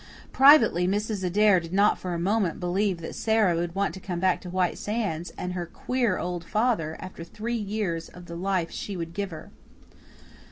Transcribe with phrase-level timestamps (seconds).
[0.31, 1.23] Privately, Mrs.
[1.23, 4.49] Adair did not for a moment believe that Sara would want to come back to
[4.49, 9.13] White Sands, and her queer old father, after three years of the life she would
[9.13, 9.51] give her.